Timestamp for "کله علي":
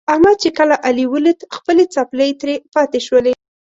0.57-1.05